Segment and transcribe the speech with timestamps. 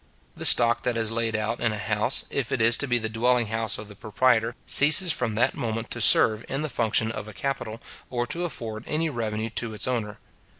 [0.35, 3.07] The stock that is laid out in a house, if it is to be the
[3.07, 7.27] dwelling house of the proprietor, ceases from that moment to serve in the function of
[7.27, 10.17] a capital, or to afford any revenue to its owner.